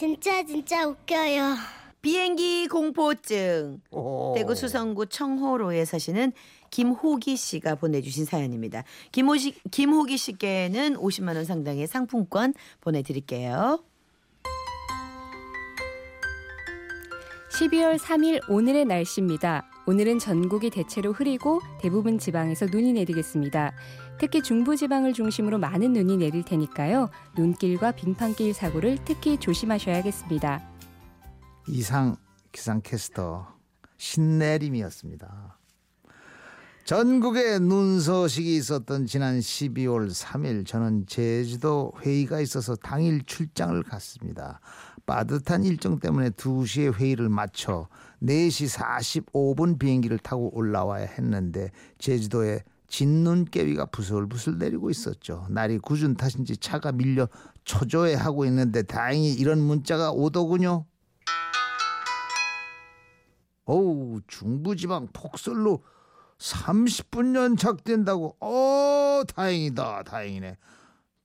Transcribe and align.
진짜 0.00 0.42
진짜 0.42 0.86
웃겨요. 0.86 1.56
비행기 2.00 2.68
공포증. 2.68 3.82
오. 3.90 4.32
대구 4.34 4.54
수성구 4.54 5.04
청호로에 5.04 5.84
사시는 5.84 6.32
김호기 6.70 7.36
씨가 7.36 7.74
보내주신 7.74 8.24
사연입니다. 8.24 8.84
김호시, 9.12 9.56
김호기 9.70 10.16
씨께는 10.16 10.94
50만 10.94 11.36
원 11.36 11.44
상당의 11.44 11.86
상품권 11.86 12.54
보내드릴게요. 12.80 13.84
12월 17.52 17.98
3일 17.98 18.48
오늘의 18.48 18.86
날씨입니다. 18.86 19.68
오늘은 19.86 20.18
전국이 20.18 20.70
대체로 20.70 21.12
흐리고 21.12 21.60
대부분 21.78 22.18
지방에서 22.18 22.66
눈이 22.66 22.94
내리겠습니다. 22.94 23.74
특히 24.20 24.42
중부지방을 24.42 25.14
중심으로 25.14 25.56
많은 25.58 25.94
눈이 25.94 26.18
내릴 26.18 26.44
테니까요. 26.44 27.08
눈길과 27.36 27.92
빙판길 27.92 28.52
사고를 28.52 28.98
특히 29.06 29.38
조심하셔야겠습니다. 29.38 30.62
이상 31.68 32.16
기상캐스터 32.52 33.48
신내림이었습니다. 33.96 35.58
전국에 36.84 37.58
눈 37.60 37.98
소식이 37.98 38.56
있었던 38.56 39.06
지난 39.06 39.38
12월 39.38 40.10
3일 40.10 40.66
저는 40.66 41.06
제주도 41.06 41.92
회의가 42.02 42.40
있어서 42.40 42.76
당일 42.76 43.24
출장을 43.24 43.82
갔습니다. 43.84 44.60
빠듯한 45.06 45.64
일정 45.64 45.98
때문에 45.98 46.30
2시에 46.30 46.92
회의를 46.92 47.30
마쳐 47.30 47.88
4시 48.22 49.24
45분 49.32 49.78
비행기를 49.78 50.18
타고 50.18 50.54
올라와야 50.54 51.06
했는데 51.06 51.70
제주도에 51.98 52.64
진눈깨비가 52.90 53.86
부슬부슬 53.86 54.58
내리고 54.58 54.90
있었죠. 54.90 55.46
날이 55.48 55.78
궂은 55.78 56.16
탓인지 56.16 56.58
차가 56.58 56.92
밀려 56.92 57.28
초조해하고 57.64 58.44
있는데 58.46 58.82
다행히 58.82 59.32
이런 59.32 59.60
문자가 59.60 60.10
오더군요. 60.10 60.84
어우 63.64 64.20
중부지방 64.26 65.08
폭설로 65.12 65.84
30분 66.38 67.36
연착된다고 67.36 68.36
어 68.40 69.22
다행이다 69.32 70.02
다행이네 70.02 70.56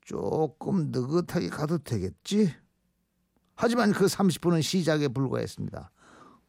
조금 0.02 0.92
느긋하게 0.92 1.50
가도 1.50 1.80
되겠지 1.80 2.54
하지만 3.56 3.94
그 3.94 4.06
30분은 4.06 4.62
시작에 4.62 5.08
불과했습니다 5.08 5.90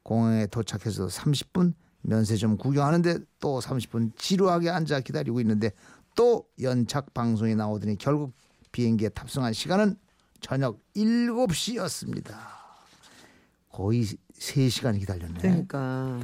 공항에 0.03 0.47
도착해서 0.49 1.07
30분 1.07 1.73
면세 2.07 2.37
점 2.37 2.57
구경하는데 2.57 3.19
또 3.41 3.61
30분 3.61 4.17
지루하게 4.17 4.71
앉아 4.71 5.01
기다리고 5.01 5.41
있는데 5.41 5.73
또 6.15 6.47
연착 6.63 7.13
방송이 7.13 7.55
나오더니 7.55 7.97
결국 7.99 8.33
비행기에 8.73 9.11
탑승한 9.11 9.53
시간은 9.53 9.97
저녁 10.41 10.79
7시였습니다 10.95 12.35
거의 13.71 14.05
3시간 14.39 14.99
기다렸네 14.99 15.39
그러니까. 15.41 16.21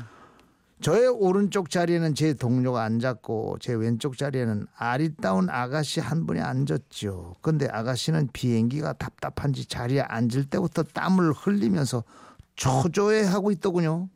저의 0.80 1.06
오른쪽 1.06 1.70
자리에는 1.70 2.14
제 2.16 2.34
동료가 2.34 2.83
앉았고 2.83 3.58
제 3.60 3.72
왼쪽 3.72 4.19
자리에는 4.19 4.66
아리따운 4.77 5.48
아가씨 5.48 6.00
한 6.00 6.27
분이 6.27 6.41
앉았죠. 6.41 7.36
근데 7.41 7.69
아가씨는 7.69 8.30
비행기가 8.33 8.92
답답한지 8.94 9.64
자리에 9.64 10.00
앉을 10.00 10.47
때부터 10.50 10.83
땀을 10.83 11.33
흘리면서 11.33 12.03
초조해하고 12.56 13.53
있더군요. 13.53 14.08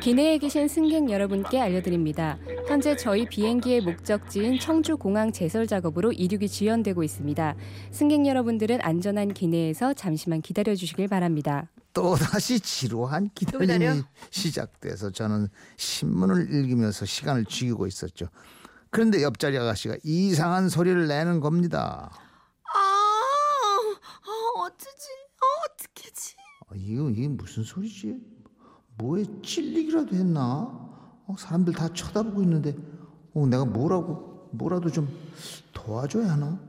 기내에 0.00 0.38
계신 0.38 0.68
승객 0.68 1.10
여러분께 1.10 1.60
알려드립니다. 1.60 2.38
현재 2.68 2.96
저희 2.96 3.26
비행기의 3.26 3.80
목적지인 3.82 4.58
청주 4.60 4.96
공항 4.96 5.32
제설 5.32 5.66
작업으로 5.66 6.12
이륙이 6.12 6.48
지연되고 6.48 7.02
있습니다. 7.02 7.54
승객 7.90 8.26
여러분들은 8.26 8.80
안전한 8.82 9.32
기내에서 9.32 9.94
잠시만 9.94 10.42
기다려 10.42 10.74
주시길 10.74 11.08
바랍니다. 11.08 11.70
또다시 11.92 12.60
지루한? 12.60 13.30
기다림이 13.34 14.02
시작돼서 14.30 15.10
저는 15.10 15.48
신문을 15.76 16.52
읽으면서 16.52 17.06
시간을 17.06 17.46
죽이고 17.46 17.86
있었죠. 17.86 18.28
그런데 18.90 19.22
옆자리 19.22 19.56
아가씨가 19.58 19.96
이상한 20.04 20.68
소리를 20.68 21.08
내는 21.08 21.40
겁니다. 21.40 22.10
아, 22.74 22.78
아 22.78 24.60
어쩌지? 24.60 25.25
어? 26.76 26.78
아, 26.78 26.82
이거 26.82 27.10
이게 27.10 27.28
무슨 27.28 27.64
소리지? 27.64 28.20
뭐에 28.98 29.24
찔리기라도 29.42 30.14
했나? 30.14 30.42
어, 31.26 31.34
사람들 31.38 31.72
다 31.72 31.92
쳐다보고 31.92 32.42
있는데 32.42 32.76
어, 33.34 33.46
내가 33.46 33.64
뭐라고 33.64 34.50
뭐라도 34.52 34.90
좀 34.90 35.08
도와줘야 35.72 36.32
하나? 36.32 36.60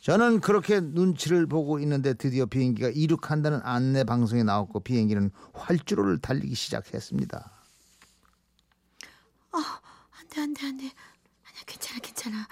저는 0.00 0.40
그렇게 0.40 0.80
눈치를 0.80 1.46
보고 1.46 1.80
있는데 1.80 2.14
드디어 2.14 2.46
비행기가 2.46 2.90
이륙한다는 2.94 3.60
안내 3.64 4.04
방송이 4.04 4.44
나왔고 4.44 4.80
비행기는 4.80 5.30
활주로를 5.52 6.18
달리기 6.18 6.54
시작했습니다. 6.54 7.52
안 9.52 10.28
돼, 10.28 10.40
안 10.42 10.54
돼, 10.54 10.66
안 10.66 10.76
돼. 10.76 10.84
아니야, 10.84 11.62
괜찮아, 11.66 11.98
괜찮아. 12.00 12.48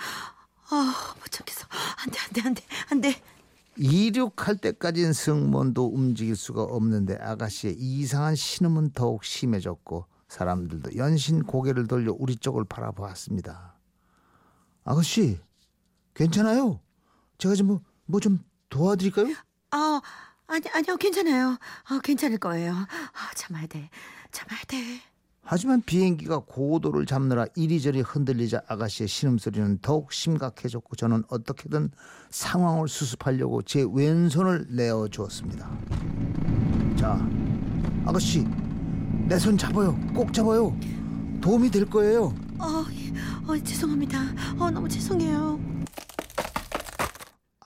아, 0.70 1.14
못 1.20 1.30
참겠어. 1.30 1.66
안 1.70 2.10
돼, 2.10 2.18
안 2.20 2.32
돼, 2.32 2.40
안 2.42 2.54
돼, 2.54 2.62
안 2.90 3.00
돼. 3.00 3.33
이륙할 3.76 4.56
때까지는 4.60 5.12
승무원도 5.12 5.86
움직일 5.86 6.36
수가 6.36 6.62
없는데 6.62 7.16
아가씨의 7.20 7.74
이상한 7.76 8.34
신음은 8.34 8.90
더욱 8.92 9.24
심해졌고 9.24 10.06
사람들도 10.28 10.96
연신 10.96 11.42
고개를 11.42 11.86
돌려 11.86 12.14
우리 12.18 12.36
쪽을 12.36 12.64
바라보았습니다. 12.64 13.74
아가씨, 14.84 15.40
괜찮아요? 16.14 16.80
제가 17.38 17.54
좀 17.54 17.80
뭐 18.06 18.20
좀 18.20 18.38
도와드릴까요? 18.68 19.34
아, 19.70 20.00
아니, 20.46 20.68
아니요, 20.74 20.96
괜찮아요. 20.96 21.56
아, 21.88 22.00
괜찮을 22.02 22.38
거예요. 22.38 22.72
아, 22.74 23.34
참아야 23.34 23.66
돼. 23.66 23.88
참아야 24.30 24.60
돼. 24.68 25.00
하지만 25.46 25.82
비행기가 25.82 26.38
고도를 26.40 27.04
잡느라 27.06 27.46
이리저리 27.54 28.00
흔들리자 28.00 28.62
아가씨의 28.66 29.08
신음소리는 29.08 29.78
더욱 29.82 30.12
심각해졌고 30.12 30.96
저는 30.96 31.22
어떻게든 31.28 31.90
상황을 32.30 32.88
수습하려고 32.88 33.62
제 33.62 33.86
왼손을 33.92 34.66
내어 34.70 35.06
주었습니다. 35.08 35.70
자, 36.96 37.28
아가씨, 38.06 38.44
내 39.28 39.38
손 39.38 39.56
잡아요. 39.58 39.98
꼭 40.14 40.32
잡아요. 40.32 40.74
도움이 41.40 41.70
될 41.70 41.84
거예요. 41.86 42.34
어, 42.58 42.84
어, 43.46 43.58
죄송합니다. 43.62 44.18
어, 44.58 44.70
너무 44.70 44.88
죄송해요. 44.88 45.60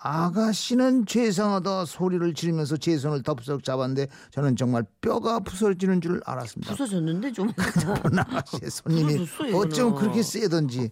아가씨는 0.09 1.05
죄송하다 1.05 1.85
소리를 1.85 2.33
지르면서 2.33 2.79
제 2.79 2.97
손을 2.97 3.23
덥석 3.23 3.63
잡았는데 3.63 4.09
저는 4.31 4.57
정말 4.57 4.85
뼈가 5.03 5.39
부서지는 5.41 6.01
줄 6.01 6.23
알았습니다. 6.25 6.73
부서졌는데 6.73 7.33
좀. 7.33 7.53
그런 7.53 8.19
아가씨의 8.19 8.71
손님이. 8.73 9.29
어쩜 9.55 9.95
그렇게 9.95 10.23
세던지 10.23 10.91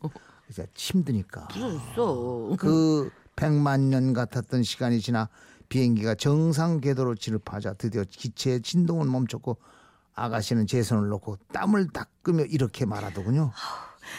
이제 0.51 0.67
힘드니까. 0.75 1.49
부서졌어. 1.49 2.57
그 2.59 3.11
백만 3.37 3.89
년 3.89 4.13
같았던 4.13 4.63
시간이 4.63 5.01
지나 5.01 5.31
비행기가 5.71 6.15
정상 6.15 6.81
궤도로 6.81 7.15
진입하자 7.15 7.75
드디어 7.75 8.05
기체의 8.09 8.61
진동은 8.61 9.11
멈췄고 9.11 9.57
아가씨는 10.15 10.67
제 10.67 10.83
손을 10.83 11.09
놓고 11.09 11.39
땀을 11.53 11.89
닦으며 11.89 12.45
이렇게 12.45 12.85
말하더군요. 12.85 13.51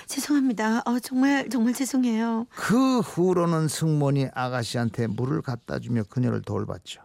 죄송합니다. 0.07 0.81
어, 0.85 0.99
정말, 0.99 1.49
정말 1.49 1.73
죄송해요. 1.73 2.47
그 2.49 2.99
후로는 2.99 3.67
승무원이 3.67 4.29
아가씨한테 4.33 5.07
물을 5.07 5.41
갖다 5.41 5.79
주며 5.79 6.03
그녀를 6.03 6.41
돌봤죠. 6.41 7.01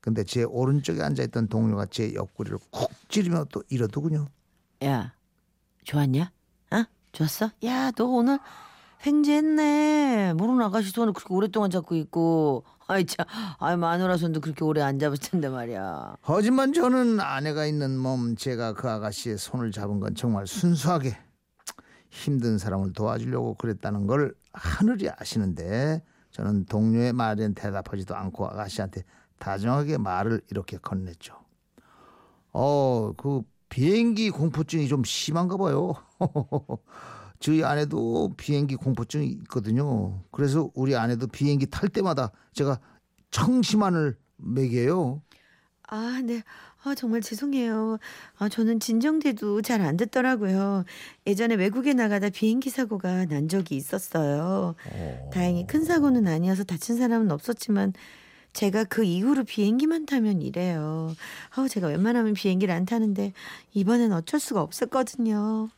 근데 0.00 0.22
제 0.22 0.44
오른쪽에 0.44 1.02
앉아있던 1.02 1.48
동료가 1.48 1.86
제 1.86 2.14
옆구리를 2.14 2.58
쿡 2.70 2.90
찌르며 3.08 3.44
또 3.50 3.62
이러더군요. 3.68 4.28
야, 4.84 5.12
좋았냐? 5.84 6.30
어? 6.72 6.84
좋았어? 7.12 7.50
야, 7.64 7.90
너 7.90 8.04
오늘 8.04 8.38
횡재했네. 9.04 10.34
모르는 10.34 10.62
아가씨 10.62 10.90
손을 10.90 11.12
그렇게 11.12 11.34
오랫동안 11.34 11.70
잡고 11.70 11.96
있고. 11.96 12.64
아이 12.88 13.04
참, 13.04 13.26
아이 13.58 13.76
마누라 13.76 14.16
손도 14.16 14.40
그렇게 14.40 14.64
오래 14.64 14.80
안 14.80 15.00
잡을 15.00 15.18
텐데 15.18 15.48
말이야. 15.48 16.16
하지만 16.22 16.72
저는 16.72 17.18
아내가 17.18 17.66
있는 17.66 17.98
몸 17.98 18.36
제가 18.36 18.74
그 18.74 18.88
아가씨의 18.88 19.38
손을 19.38 19.72
잡은 19.72 19.98
건 19.98 20.14
정말 20.14 20.46
순수하게 20.46 21.18
힘든 22.10 22.58
사람을 22.58 22.92
도와주려고 22.92 23.54
그랬다는 23.54 24.06
걸 24.06 24.34
하늘이 24.52 25.08
아시는데 25.10 26.02
저는 26.30 26.66
동료의 26.66 27.12
말엔 27.12 27.54
대답하지도 27.54 28.14
않고 28.14 28.46
아가씨한테 28.48 29.04
다정하게 29.38 29.98
말을 29.98 30.40
이렇게 30.50 30.76
건넸죠. 30.78 31.34
어, 32.52 33.12
그 33.16 33.42
비행기 33.68 34.30
공포증이 34.30 34.88
좀 34.88 35.04
심한가 35.04 35.56
봐요. 35.56 35.94
저희 37.38 37.62
아내도 37.64 38.32
비행기 38.36 38.76
공포증이 38.76 39.26
있거든요. 39.26 40.22
그래서 40.30 40.70
우리 40.74 40.96
아내도 40.96 41.26
비행기 41.26 41.66
탈 41.66 41.88
때마다 41.88 42.32
제가 42.54 42.80
청심환을 43.30 44.16
먹여요. 44.36 45.22
아, 45.88 46.20
네. 46.24 46.42
아, 46.86 46.94
정말 46.94 47.20
죄송해요. 47.20 47.98
아, 48.38 48.48
저는 48.48 48.78
진정돼도 48.78 49.60
잘 49.62 49.80
안 49.80 49.96
듣더라고요. 49.96 50.84
예전에 51.26 51.56
외국에 51.56 51.92
나가다 51.94 52.30
비행기 52.30 52.70
사고가 52.70 53.24
난 53.26 53.48
적이 53.48 53.74
있었어요. 53.76 54.76
다행히 55.32 55.66
큰 55.66 55.84
사고는 55.84 56.28
아니어서 56.28 56.62
다친 56.62 56.96
사람은 56.96 57.32
없었지만 57.32 57.92
제가 58.52 58.84
그 58.84 59.02
이후로 59.04 59.42
비행기만 59.44 60.06
타면 60.06 60.42
이래요. 60.42 61.12
어, 61.56 61.68
제가 61.68 61.88
웬만하면 61.88 62.34
비행기를 62.34 62.72
안 62.72 62.86
타는데 62.86 63.32
이번엔 63.74 64.12
어쩔 64.12 64.38
수가 64.38 64.62
없었거든요. 64.62 65.68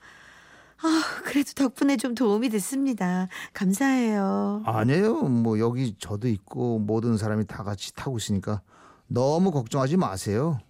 아, 0.81 1.03
그래도 1.25 1.53
덕분에 1.55 1.97
좀 1.97 2.15
도움이 2.15 2.51
됐습니다. 2.51 3.29
감사해요. 3.55 4.63
아니에요. 4.67 5.23
뭐 5.23 5.59
여기 5.59 5.97
저도 5.99 6.29
있고 6.29 6.79
모든 6.79 7.17
사람이 7.17 7.47
다 7.47 7.65
같이 7.65 7.95
타고 7.95 8.19
있으니까 8.19 8.61
너무 9.07 9.51
걱정하지 9.51 9.97
마세요. 9.97 10.61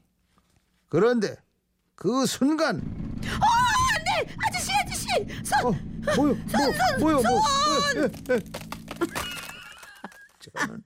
그런데 0.88 1.36
그 1.94 2.26
순간 2.26 2.80
아저씨, 4.46 4.72
아저씨! 4.72 5.06
손! 5.44 5.66
어, 5.66 5.78
뭐요? 6.16 6.34
뭐, 6.34 6.98
뭐요? 7.00 7.22
뭐? 7.22 7.40
예, 7.96 8.00
예, 8.00 8.34
예. 8.34 8.40
저는 10.40 10.82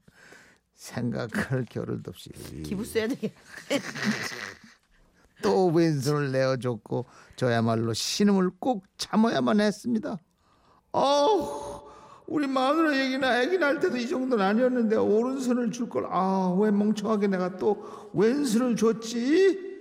생각할 0.75 1.64
겨를도 1.70 2.10
없이 2.10 2.31
기부 2.64 2.84
써야 2.84 3.06
되겠 3.06 3.32
또 5.43 5.66
왼손을 5.66 6.32
내어줬고 6.32 7.06
저야말로 7.37 7.93
신음을 7.93 8.50
꼭 8.58 8.84
참아야만 8.96 9.60
했습니다. 9.60 10.19
어, 10.93 11.82
우리 12.26 12.46
마누라 12.46 12.96
얘기나 12.96 13.43
애기 13.43 13.58
날 13.58 13.81
때도 13.81 13.96
이 13.96 14.08
정도는 14.08 14.44
아니었는데 14.44 14.96
오른손을 14.96 15.72
줄 15.72 15.88
걸. 15.88 16.06
아, 16.08 16.56
왜 16.60 16.70
멍청하게 16.70 17.26
내가 17.26 17.56
또 17.56 18.10
왼손을 18.14 18.76
줬지? 18.76 19.71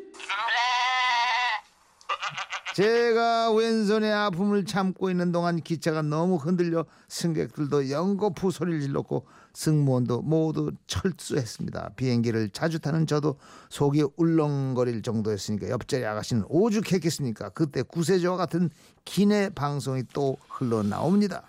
제가 2.73 3.51
왼손의 3.51 4.11
아픔을 4.13 4.63
참고 4.65 5.09
있는 5.09 5.31
동안 5.33 5.59
기차가 5.61 6.01
너무 6.01 6.35
흔들려 6.35 6.85
승객들도 7.09 7.89
연거푸 7.89 8.51
소리를 8.51 8.79
질렀고 8.81 9.25
승무원도 9.53 10.21
모두 10.21 10.71
철수했습니다. 10.87 11.91
비행기를 11.97 12.49
자주 12.51 12.79
타는 12.79 13.07
저도 13.07 13.37
속이 13.69 14.05
울렁거릴 14.15 15.01
정도였으니까 15.01 15.69
옆자리 15.69 16.05
아가씨는 16.05 16.45
오죽했겠습니까? 16.47 17.49
그때 17.49 17.81
구세주와 17.81 18.37
같은 18.37 18.69
기내 19.03 19.49
방송이 19.49 20.03
또 20.13 20.37
흘러나옵니다. 20.47 21.43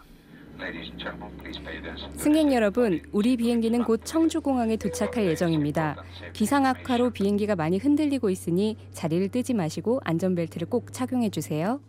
승객 2.17 2.53
여러분, 2.53 3.03
우리 3.13 3.37
비행기는 3.37 3.85
곧 3.85 4.01
청주공항에 4.05 4.77
도착할 4.77 5.25
예정입니다. 5.27 5.97
기상 6.33 6.67
악화로 6.67 7.11
비행기가 7.11 7.57
많이 7.57 7.79
흔들리고 7.79 8.31
있으니 8.31 8.77
자리를 8.93 9.29
뜨지 9.31 9.55
마시고 9.55 10.01
안전벨트를 10.05 10.69
꼭 10.69 10.93
착용해 10.93 11.31
주세요. 11.31 11.81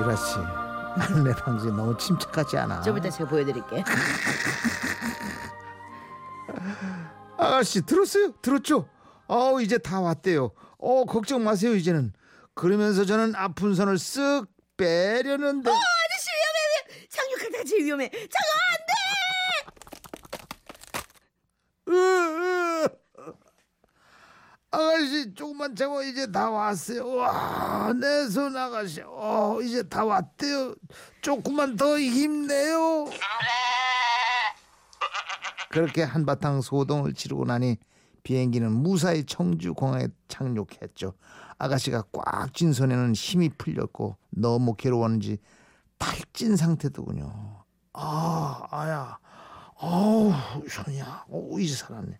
유라 0.00 0.16
씨, 0.16 0.36
안내 0.96 1.32
방송이 1.34 1.76
너무 1.76 1.96
침착하지 1.96 2.56
않아? 2.58 2.80
좀 2.82 2.98
이따 2.98 3.10
제가 3.10 3.28
보여드릴게요. 3.28 3.84
아가씨 7.36 7.82
들었어요? 7.84 8.32
들었죠? 8.42 8.88
어 9.28 9.60
이제 9.60 9.78
다 9.78 10.00
왔대요. 10.00 10.50
어 10.78 11.04
걱정 11.04 11.44
마세요 11.44 11.74
이제는. 11.74 12.12
그러면서 12.54 13.04
저는 13.04 13.34
아픈 13.34 13.74
손을 13.74 13.94
쓱 13.96 14.46
빼려는데 14.76 15.70
아저씨 15.70 16.28
위험해, 16.30 16.88
위험해! 16.88 17.48
때가 17.52 17.64
제일 17.64 17.84
위험해. 17.84 18.10
으, 21.88 21.92
으. 21.92 22.88
아가씨 24.70 25.34
조금만 25.34 25.76
참고 25.76 26.02
이제 26.02 26.30
다 26.32 26.48
왔어요. 26.50 27.06
와내 27.06 28.28
손 28.28 28.56
아가씨 28.56 29.02
어 29.04 29.58
이제 29.62 29.82
다 29.86 30.04
왔대요. 30.04 30.74
조금만 31.20 31.76
더 31.76 31.98
힘내요. 31.98 33.06
그렇게 35.70 36.02
한바탕 36.02 36.62
소동을 36.62 37.12
지르고 37.14 37.44
나니 37.44 37.76
비행기는 38.22 38.70
무사히 38.72 39.24
청주 39.24 39.74
공항에 39.74 40.08
착륙했죠. 40.28 41.14
아가씨가 41.58 42.04
꽉 42.12 42.52
쥔 42.54 42.72
손에는 42.72 43.12
힘이 43.14 43.48
풀렸고 43.50 44.16
너무 44.30 44.74
괴로웠는지 44.74 45.38
탈진 45.98 46.56
상태더군요. 46.56 47.64
아, 47.94 48.62
아야, 48.70 49.18
아우 49.80 50.32
손이야, 50.68 51.24
어 51.28 51.58
이제 51.58 51.74
살았네. 51.74 52.18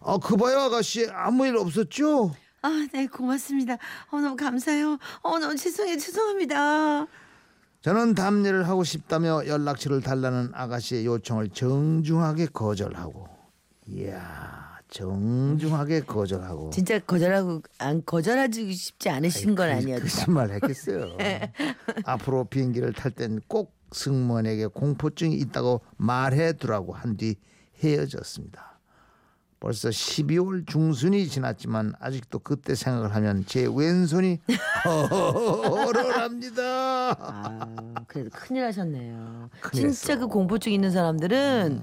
아, 0.00 0.18
그 0.22 0.36
봐요 0.36 0.58
아가씨 0.60 1.08
아무 1.10 1.46
일 1.46 1.56
없었죠? 1.56 2.32
아, 2.62 2.86
네, 2.92 3.06
고맙습니다. 3.06 3.74
어, 4.10 4.20
너무 4.20 4.36
감사해요. 4.36 4.98
어, 5.22 5.38
너무 5.38 5.56
죄송해요. 5.56 5.96
죄송합니다. 5.98 7.06
저는 7.82 8.14
담례를 8.14 8.68
하고 8.68 8.82
싶다며 8.84 9.46
연락처를 9.46 10.00
달라는 10.00 10.50
아가씨의 10.54 11.06
요청을 11.06 11.50
정중하게 11.50 12.46
거절하고, 12.46 13.28
이야, 13.86 14.67
정중하게 14.90 16.00
거절하고. 16.00 16.70
진짜 16.70 16.98
거절하고 16.98 17.62
안 17.78 18.02
거절하지 18.04 18.72
싶지 18.72 19.08
않으신 19.10 19.54
건 19.54 19.68
아니었죠. 19.70 20.02
거짓말 20.04 20.50
했겠어요. 20.52 21.16
앞으로 22.04 22.44
비행기를 22.46 22.92
탈 22.92 23.10
땐 23.12 23.40
꼭 23.48 23.76
승무원에게 23.92 24.66
공포증이 24.66 25.34
있다고 25.36 25.80
말해두라고 25.96 26.92
한 26.94 27.16
뒤 27.16 27.36
헤어졌습니다. 27.82 28.80
벌써 29.60 29.88
12월 29.88 30.66
중순이 30.66 31.26
지났지만 31.28 31.92
아직도 31.98 32.38
그때 32.40 32.74
생각을 32.76 33.14
하면 33.16 33.44
제 33.46 33.66
왼손이 33.72 34.38
허허합니다. 34.84 36.62
아, 37.18 37.66
그래도 38.06 38.30
큰일 38.32 38.64
하셨네요. 38.64 39.50
큰일 39.60 39.90
진짜 39.92 40.12
했어. 40.12 40.14
음. 40.14 40.18
그 40.20 40.26
공포증 40.28 40.72
있는 40.72 40.90
사람들은 40.90 41.82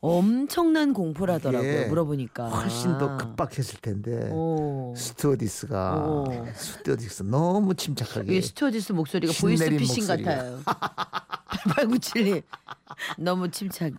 엄청난 0.00 0.92
공포라더라고요. 0.92 1.70
이게 1.70 1.86
물어보니까. 1.86 2.48
훨씬 2.48 2.96
더 2.98 3.16
급박했을 3.16 3.80
텐데 3.80 4.30
오. 4.32 4.94
스튜어디스가 4.96 5.96
오. 6.06 6.46
스튜어디스 6.54 7.24
너무 7.24 7.74
침착하게 7.74 8.36
이 8.36 8.42
스튜어디스 8.42 8.92
목소리가 8.92 9.32
보이스피싱. 9.40 10.06
같아요. 10.06 10.60
8897님 11.68 12.42
너무 13.18 13.50
침착해. 13.50 13.94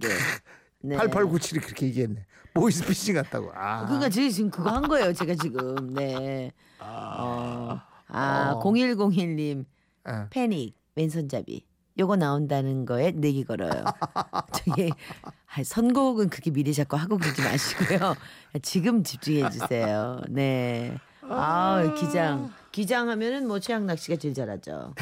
네. 0.81 0.97
8897이 0.97 1.61
그렇게 1.63 1.87
얘기했네. 1.87 2.25
보이스피싱 2.53 3.15
같다고. 3.15 3.51
아. 3.53 3.85
그러니까 3.85 4.09
제가 4.09 4.29
지금 4.29 4.49
그거 4.49 4.69
한 4.69 4.87
거예요. 4.87 5.13
제가 5.13 5.35
지금 5.35 5.93
네. 5.93 6.51
어. 6.79 7.79
아, 8.07 8.55
0101님 8.63 9.65
예. 10.07 10.13
패닉 10.29 10.75
왼손잡이 10.95 11.65
요거 11.99 12.15
나온다는 12.15 12.85
거에 12.85 13.11
내기 13.11 13.43
걸어요. 13.43 13.83
저기 14.53 14.89
아, 15.23 15.63
선곡은 15.63 16.29
그렇게 16.29 16.49
미리 16.49 16.73
자꾸 16.73 16.95
하고 16.95 17.17
그러지 17.17 17.41
마시고요. 17.41 18.15
지금 18.63 19.03
집중해 19.03 19.49
주세요. 19.49 20.21
네. 20.29 20.95
아, 21.23 21.93
기장. 21.99 22.53
기장 22.71 23.09
하면은 23.09 23.47
뭐 23.47 23.59
최양락 23.59 23.99
씨가 23.99 24.15
제일 24.15 24.33
잘하죠. 24.33 24.93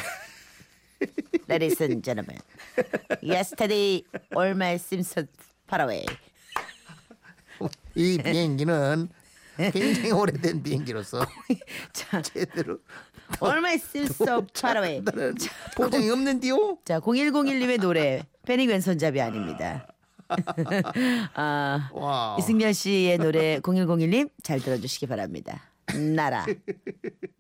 Ladies 1.48 1.82
and 1.84 2.04
gentlemen, 2.04 2.40
yesterday 3.22 4.04
all 4.36 4.52
my 4.52 4.74
Simpsons 4.74 5.30
far 5.68 5.84
away. 5.84 6.06
이 7.94 8.18
비행기는 8.18 9.10
굉장히 9.74 10.12
오래된 10.12 10.62
비행기로서 10.64 11.26
자, 11.94 12.22
제대로 12.22 12.80
my 13.42 13.74
Simpsons 13.74 14.48
far 14.56 14.78
away. 14.78 15.04
보장이 15.76 16.10
없는데요. 16.10 16.78
자, 16.86 17.00
0101님의 17.00 17.82
노래 17.82 18.24
패닉 18.46 18.70
왼손잡이 18.70 19.20
아닙니다. 19.20 19.88
아, 21.34 21.90
와우. 21.94 22.40
이승열 22.40 22.74
씨의 22.74 23.18
노래 23.18 23.60
0101님 23.60 24.30
잘 24.44 24.60
들어주시기 24.60 25.08
바랍니다. 25.08 25.62
나라. 26.16 26.46